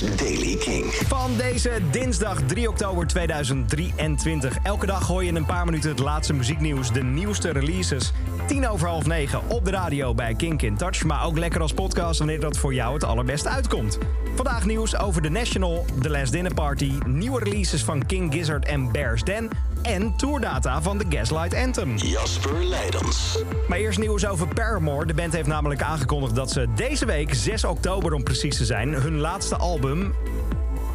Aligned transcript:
Daily 0.00 0.56
King. 0.56 0.84
Van 0.84 1.36
deze 1.36 1.70
dinsdag 1.90 2.42
3 2.46 2.68
oktober 2.68 3.06
2023. 3.06 4.56
Elke 4.62 4.86
dag 4.86 5.06
hoor 5.06 5.22
je 5.22 5.28
in 5.28 5.36
een 5.36 5.46
paar 5.46 5.64
minuten 5.64 5.90
het 5.90 5.98
laatste 5.98 6.32
muzieknieuws, 6.32 6.92
de 6.92 7.02
nieuwste 7.02 7.50
releases. 7.50 8.12
10 8.46 8.68
over 8.68 8.88
half 8.88 9.06
9 9.06 9.40
op 9.48 9.64
de 9.64 9.70
radio 9.70 10.14
bij 10.14 10.34
Kink 10.34 10.62
in 10.62 10.76
Touch. 10.76 11.04
Maar 11.04 11.24
ook 11.24 11.38
lekker 11.38 11.60
als 11.60 11.72
podcast 11.72 12.18
wanneer 12.18 12.40
dat 12.40 12.58
voor 12.58 12.74
jou 12.74 12.94
het 12.94 13.04
allerbest 13.04 13.46
uitkomt. 13.46 13.98
Vandaag 14.34 14.66
nieuws 14.66 14.98
over 14.98 15.22
The 15.22 15.28
National, 15.28 15.84
The 16.02 16.10
Last 16.10 16.32
Dinner 16.32 16.54
Party, 16.54 16.92
nieuwe 17.06 17.44
releases 17.44 17.84
van 17.84 18.06
King 18.06 18.32
Gizzard 18.32 18.64
en 18.64 18.92
Bears 18.92 19.22
Den 19.22 19.50
en 19.82 20.16
tourdata 20.16 20.82
van 20.82 20.98
de 20.98 21.04
Gaslight 21.08 21.54
Anthem. 21.54 21.96
Jasper 21.96 22.64
Leidens. 22.64 23.42
Maar 23.68 23.78
eerst 23.78 23.98
nieuws 23.98 24.26
over 24.26 24.48
Paramore. 24.48 25.06
De 25.06 25.14
band 25.14 25.32
heeft 25.32 25.46
namelijk 25.46 25.82
aangekondigd 25.82 26.34
dat 26.34 26.50
ze 26.50 26.66
deze 26.74 27.06
week, 27.06 27.34
6 27.34 27.64
oktober 27.64 28.12
om 28.12 28.22
precies 28.22 28.56
te 28.56 28.64
zijn, 28.64 28.94
hun 28.94 29.18
laatste 29.18 29.56
album 29.56 30.14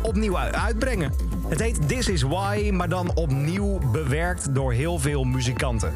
opnieuw 0.02 0.38
uitbrengen. 0.38 1.14
Het 1.48 1.60
heet 1.60 1.88
This 1.88 2.08
Is 2.08 2.22
Why, 2.22 2.70
maar 2.74 2.90
dan 2.90 3.16
opnieuw 3.16 3.80
bewerkt 3.92 4.56
door 4.56 4.74
heel 4.74 5.00
veel 5.00 5.24
muzikanten. 5.24 5.94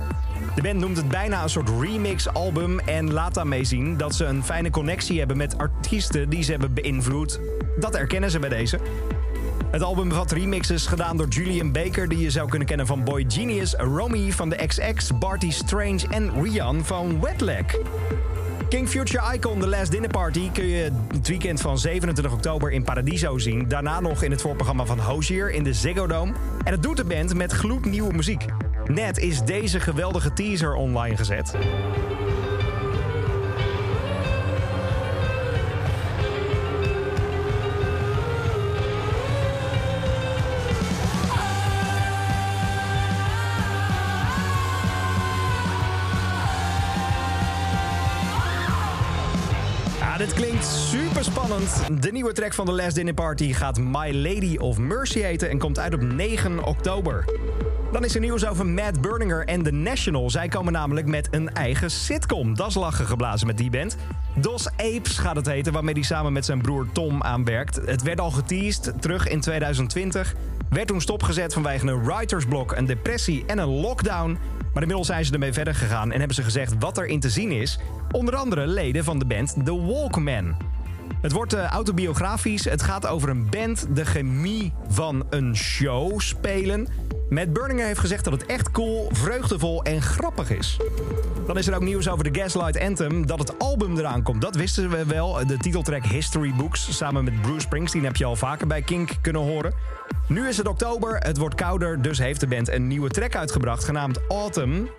De 0.55 0.61
band 0.61 0.80
noemt 0.80 0.97
het 0.97 1.09
bijna 1.09 1.44
een 1.44 1.49
soort 1.49 1.69
remix-album 1.80 2.80
en 2.80 3.13
laat 3.13 3.33
daarmee 3.33 3.63
zien 3.63 3.97
dat 3.97 4.16
ze 4.16 4.25
een 4.25 4.44
fijne 4.44 4.69
connectie 4.69 5.17
hebben 5.17 5.38
met 5.38 5.58
artiesten 5.58 6.30
die 6.30 6.44
ze 6.44 6.52
hebben 6.52 6.73
beïnvloed. 6.73 7.39
Dat 7.80 7.95
erkennen 7.95 8.31
ze 8.31 8.39
bij 8.39 8.49
deze. 8.49 8.80
Het 9.71 9.81
album 9.81 10.09
bevat 10.09 10.31
remixes 10.31 10.85
gedaan 10.85 11.17
door 11.17 11.27
Julian 11.27 11.71
Baker, 11.71 12.07
die 12.07 12.19
je 12.19 12.29
zou 12.29 12.49
kunnen 12.49 12.67
kennen 12.67 12.87
van 12.87 13.03
Boy 13.03 13.25
Genius, 13.27 13.73
Romy 13.73 14.31
van 14.31 14.49
de 14.49 14.55
XX, 14.67 15.17
Barty 15.19 15.51
Strange 15.51 15.99
en 16.09 16.43
Rian 16.43 16.85
van 16.85 17.21
Wetlag. 17.21 17.65
King 18.69 18.87
Future 18.89 19.33
Icon, 19.33 19.59
The 19.59 19.67
Last 19.67 19.91
Dinner 19.91 20.09
Party, 20.09 20.51
kun 20.51 20.65
je 20.65 20.91
het 21.13 21.27
weekend 21.27 21.61
van 21.61 21.77
27 21.77 22.33
oktober 22.33 22.71
in 22.71 22.83
Paradiso 22.83 23.37
zien. 23.37 23.67
Daarna 23.67 23.99
nog 23.99 24.23
in 24.23 24.31
het 24.31 24.41
voorprogramma 24.41 24.85
van 24.85 24.99
Hozier 24.99 25.52
in 25.52 25.63
de 25.63 25.73
Ziggo 25.73 26.07
Dome. 26.07 26.33
En 26.63 26.72
het 26.72 26.83
doet 26.83 26.97
de 26.97 27.05
band 27.05 27.33
met 27.33 27.51
gloednieuwe 27.51 28.13
muziek. 28.13 28.45
Net 28.85 29.17
is 29.17 29.41
deze 29.41 29.79
geweldige 29.79 30.33
teaser 30.33 30.75
online 30.75 31.17
gezet. 31.17 31.55
Dit 50.30 50.38
klinkt 50.38 50.66
super 50.66 51.23
spannend. 51.23 52.02
De 52.02 52.11
nieuwe 52.11 52.33
track 52.33 52.53
van 52.53 52.66
The 52.66 52.72
Last 52.72 52.95
Dinner 52.95 53.13
Party 53.13 53.53
gaat 53.53 53.80
My 53.80 54.16
Lady 54.16 54.58
of 54.58 54.77
Mercy 54.77 55.19
heten 55.19 55.49
en 55.49 55.58
komt 55.58 55.80
uit 55.80 55.94
op 55.94 56.02
9 56.02 56.63
oktober. 56.63 57.25
Dan 57.91 58.03
is 58.03 58.16
er 58.16 58.22
nieuws 58.22 58.45
over 58.45 58.66
Matt 58.66 59.02
Berninger 59.02 59.45
en 59.45 59.63
The 59.63 59.72
National. 59.72 60.30
Zij 60.30 60.47
komen 60.47 60.73
namelijk 60.73 61.07
met 61.07 61.27
een 61.31 61.53
eigen 61.53 61.91
sitcom. 61.91 62.55
Dat 62.55 62.67
is 62.67 62.75
lachen 62.75 63.05
geblazen 63.05 63.47
met 63.47 63.57
die 63.57 63.69
band. 63.69 63.97
Dos 64.35 64.69
Apes 64.69 65.17
gaat 65.17 65.35
het 65.35 65.45
heten, 65.45 65.73
waarmee 65.73 65.94
hij 65.94 66.03
samen 66.03 66.33
met 66.33 66.45
zijn 66.45 66.61
broer 66.61 66.88
Tom 66.91 67.23
aanwerkt. 67.23 67.75
Het 67.85 68.02
werd 68.02 68.19
al 68.19 68.31
geteased, 68.31 68.94
terug 69.00 69.27
in 69.27 69.39
2020. 69.39 70.35
Werd 70.69 70.88
toen 70.88 71.02
stopgezet 71.02 71.53
vanwege 71.53 71.88
een 71.88 72.03
writersblok, 72.03 72.72
een 72.72 72.85
depressie 72.85 73.44
en 73.47 73.57
een 73.57 73.80
lockdown. 73.80 74.38
Maar 74.73 74.81
inmiddels 74.81 75.08
zijn 75.08 75.25
ze 75.25 75.34
ermee 75.34 75.53
verder 75.53 75.75
gegaan 75.75 76.12
en 76.12 76.17
hebben 76.17 76.36
ze 76.36 76.44
gezegd 76.44 76.73
wat 76.80 76.98
erin 76.98 77.20
te 77.20 77.30
zien 77.30 77.52
is. 77.52 77.80
Onder 78.12 78.36
andere 78.36 78.67
leden 78.67 79.03
van 79.03 79.20
de 79.20 79.25
band 79.25 79.56
The 79.66 79.81
Walkmen. 79.86 80.58
Het 81.22 81.31
wordt 81.31 81.53
uh, 81.53 81.66
autobiografisch. 81.66 82.66
Het 82.66 82.81
gaat 82.81 83.08
over 83.08 83.30
een 83.30 83.50
band, 83.50 83.88
de 83.95 84.06
chemie 84.06 84.73
van 84.88 85.25
een 85.30 85.56
show 85.56 86.20
spelen. 86.20 86.88
Matt 87.30 87.53
Berninger 87.53 87.85
heeft 87.85 87.99
gezegd 87.99 88.23
dat 88.23 88.33
het 88.33 88.45
echt 88.45 88.72
cool, 88.72 89.09
vreugdevol 89.11 89.84
en 89.84 90.01
grappig 90.01 90.50
is. 90.50 90.79
Dan 91.47 91.57
is 91.57 91.67
er 91.67 91.75
ook 91.75 91.81
nieuws 91.81 92.09
over 92.09 92.31
de 92.31 92.40
Gaslight 92.40 92.79
Anthem. 92.79 93.25
Dat 93.25 93.40
het 93.40 93.59
album 93.59 93.97
eraan 93.97 94.23
komt, 94.23 94.41
dat 94.41 94.56
wisten 94.56 94.90
we 94.90 95.06
wel. 95.06 95.47
De 95.47 95.57
titeltrack 95.57 96.06
History 96.06 96.53
Books 96.57 96.97
samen 96.97 97.23
met 97.23 97.41
Bruce 97.41 97.59
Springsteen 97.59 98.03
heb 98.03 98.16
je 98.16 98.25
al 98.25 98.35
vaker 98.35 98.67
bij 98.67 98.81
Kink 98.81 99.12
kunnen 99.22 99.41
horen. 99.41 99.73
Nu 100.28 100.47
is 100.47 100.57
het 100.57 100.67
oktober, 100.67 101.17
het 101.17 101.38
wordt 101.38 101.56
kouder, 101.56 102.01
dus 102.01 102.17
heeft 102.17 102.40
de 102.40 102.47
band 102.47 102.69
een 102.69 102.88
nieuwe 102.88 103.09
track 103.09 103.35
uitgebracht 103.35 103.84
genaamd 103.84 104.19
Autumn. 104.28 104.90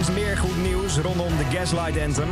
Is 0.00 0.10
meer 0.10 0.36
goed 0.36 0.62
nieuws 0.62 0.98
rondom 0.98 1.36
de 1.36 1.44
Gaslight 1.44 2.00
Anthem. 2.00 2.28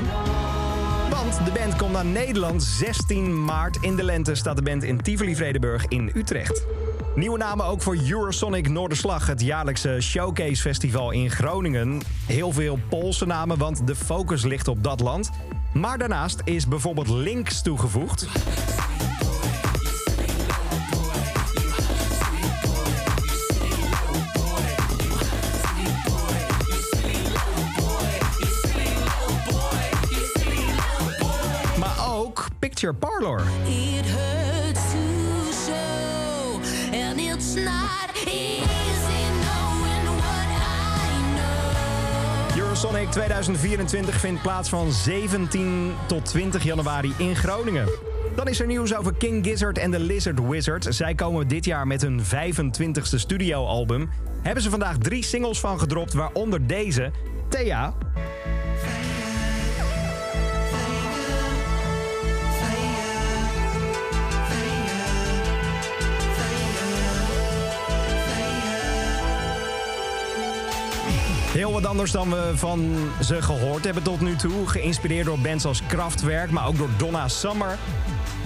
Want 1.10 1.44
de 1.44 1.52
band 1.60 1.76
komt 1.76 1.92
naar 1.92 2.04
Nederland 2.04 2.62
16 2.62 3.44
maart. 3.44 3.76
In 3.80 3.96
de 3.96 4.04
lente 4.04 4.34
staat 4.34 4.56
de 4.56 4.62
band 4.62 4.82
in 4.82 5.00
Tivoli-Vredenburg 5.00 5.84
in 5.88 6.10
Utrecht. 6.14 6.66
Nieuwe 7.14 7.38
namen 7.38 7.64
ook 7.64 7.82
voor 7.82 7.96
Eurosonic 8.08 8.68
Noorderslag, 8.68 9.26
het 9.26 9.40
jaarlijkse 9.40 10.00
showcase 10.00 10.62
festival 10.62 11.10
in 11.10 11.30
Groningen. 11.30 12.00
Heel 12.26 12.52
veel 12.52 12.78
Poolse 12.88 13.26
namen, 13.26 13.58
want 13.58 13.86
de 13.86 13.96
focus 13.96 14.44
ligt 14.44 14.68
op 14.68 14.84
dat 14.84 15.00
land. 15.00 15.30
Maar 15.72 15.98
daarnaast 15.98 16.40
is 16.44 16.68
bijvoorbeeld 16.68 17.08
Lynx 17.08 17.62
toegevoegd. 17.62 18.26
Parlor. 32.78 33.40
It 33.64 34.06
hurts 34.06 34.80
to 34.90 35.52
show, 35.52 36.60
and 36.92 37.18
it's 37.18 37.54
not 37.54 38.10
easy 38.26 39.24
knowing 39.42 40.04
what 40.16 40.48
I 40.48 41.18
know. 41.34 42.64
Eurosonic 42.64 43.10
2024 43.10 44.12
vindt 44.12 44.42
plaats 44.42 44.68
van 44.68 44.92
17 44.92 45.94
tot 46.06 46.24
20 46.24 46.62
januari 46.62 47.12
in 47.16 47.36
Groningen. 47.36 47.88
Dan 48.36 48.48
is 48.48 48.60
er 48.60 48.66
nieuws 48.66 48.94
over 48.94 49.14
King 49.14 49.46
Gizzard 49.46 49.78
en 49.78 49.90
de 49.90 50.00
Lizard 50.00 50.48
Wizard. 50.48 50.86
Zij 50.88 51.14
komen 51.14 51.48
dit 51.48 51.64
jaar 51.64 51.86
met 51.86 52.02
hun 52.02 52.20
25ste 52.24 53.14
studioalbum. 53.14 54.10
Hebben 54.42 54.62
ze 54.62 54.70
vandaag 54.70 54.98
drie 54.98 55.24
singles 55.24 55.60
van 55.60 55.78
gedropt, 55.78 56.12
waaronder 56.12 56.66
deze, 56.66 57.10
Thea. 57.48 57.94
Heel 71.58 71.72
wat 71.72 71.86
anders 71.86 72.10
dan 72.10 72.30
we 72.30 72.52
van 72.54 72.94
ze 73.22 73.42
gehoord 73.42 73.84
hebben 73.84 74.02
tot 74.02 74.20
nu 74.20 74.36
toe. 74.36 74.66
Geïnspireerd 74.66 75.26
door 75.26 75.38
bands 75.38 75.64
als 75.64 75.82
Kraftwerk, 75.86 76.50
maar 76.50 76.66
ook 76.66 76.76
door 76.76 76.88
Donna 76.96 77.28
Summer. 77.28 77.78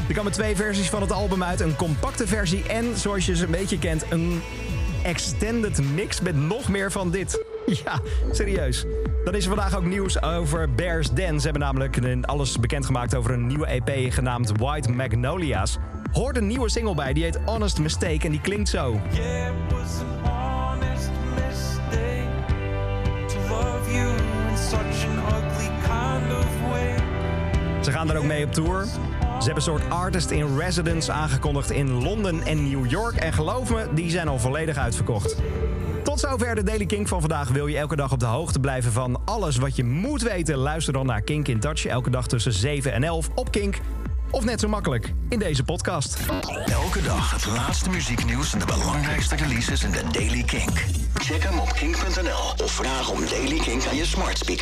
Er 0.08 0.14
komen 0.14 0.32
twee 0.32 0.56
versies 0.56 0.90
van 0.90 1.00
het 1.00 1.12
album 1.12 1.42
uit. 1.42 1.60
Een 1.60 1.76
compacte 1.76 2.26
versie 2.26 2.68
en, 2.68 2.98
zoals 2.98 3.26
je 3.26 3.36
ze 3.36 3.44
een 3.44 3.50
beetje 3.50 3.78
kent, 3.78 4.04
een 4.10 4.42
extended 5.02 5.82
mix 5.94 6.20
met 6.20 6.36
nog 6.36 6.68
meer 6.68 6.92
van 6.92 7.10
dit. 7.10 7.44
Ja, 7.84 8.00
serieus. 8.30 8.84
Dan 9.24 9.34
is 9.34 9.42
er 9.42 9.48
vandaag 9.48 9.76
ook 9.76 9.84
nieuws 9.84 10.22
over 10.22 10.74
Bears 10.74 11.10
Den. 11.10 11.38
Ze 11.38 11.44
hebben 11.44 11.62
namelijk 11.62 11.98
alles 12.22 12.58
bekendgemaakt 12.58 13.14
over 13.14 13.30
een 13.30 13.46
nieuwe 13.46 13.66
EP 13.66 14.12
genaamd 14.12 14.52
White 14.58 14.90
Magnolia's. 14.90 15.78
Hoort 16.12 16.36
een 16.36 16.46
nieuwe 16.46 16.70
single 16.70 16.94
bij, 16.94 17.12
die 17.12 17.24
heet 17.24 17.38
Honest 17.44 17.78
Mistake 17.78 18.20
en 18.20 18.30
die 18.30 18.40
klinkt 18.40 18.68
zo. 18.68 19.00
Gaan 28.06 28.14
er 28.14 28.22
ook 28.22 28.28
mee 28.28 28.44
op 28.44 28.52
tour. 28.52 28.84
Ze 28.84 28.98
hebben 29.28 29.54
een 29.54 29.62
soort 29.62 29.90
artist 29.90 30.30
in 30.30 30.58
residence 30.58 31.12
aangekondigd 31.12 31.70
in 31.70 32.02
Londen 32.02 32.42
en 32.42 32.70
New 32.70 32.90
York. 32.90 33.16
En 33.16 33.32
geloof 33.32 33.70
me, 33.70 33.86
die 33.94 34.10
zijn 34.10 34.28
al 34.28 34.38
volledig 34.38 34.76
uitverkocht. 34.76 35.36
Tot 36.02 36.20
zover 36.20 36.54
de 36.54 36.62
Daily 36.62 36.86
Kink 36.86 37.08
van 37.08 37.20
vandaag. 37.20 37.48
Wil 37.48 37.66
je 37.66 37.78
elke 37.78 37.96
dag 37.96 38.12
op 38.12 38.20
de 38.20 38.26
hoogte 38.26 38.60
blijven 38.60 38.92
van 38.92 39.20
alles 39.24 39.56
wat 39.56 39.76
je 39.76 39.84
moet 39.84 40.22
weten? 40.22 40.56
Luister 40.56 40.92
dan 40.92 41.06
naar 41.06 41.20
Kink 41.20 41.48
in 41.48 41.60
Touch. 41.60 41.86
Elke 41.86 42.10
dag 42.10 42.26
tussen 42.26 42.52
7 42.52 42.92
en 42.92 43.04
11 43.04 43.28
op 43.34 43.50
Kink. 43.50 43.80
Of 44.30 44.44
net 44.44 44.60
zo 44.60 44.68
makkelijk 44.68 45.12
in 45.28 45.38
deze 45.38 45.64
podcast. 45.64 46.18
Elke 46.66 47.02
dag 47.02 47.30
het 47.30 47.46
laatste 47.46 47.90
muzieknieuws 47.90 48.52
en 48.52 48.58
de 48.58 48.66
belangrijkste 48.66 49.36
releases 49.36 49.84
in 49.84 49.90
de 49.90 50.02
Daily 50.12 50.42
Kink. 50.42 50.84
Check 51.14 51.42
hem 51.42 51.58
op 51.58 51.72
kink.nl 51.72 52.64
of 52.64 52.72
vraag 52.72 53.10
om 53.10 53.20
Daily 53.26 53.58
Kink 53.58 53.86
aan 53.86 53.96
je 53.96 54.04
smart 54.04 54.38
speaker. 54.38 54.60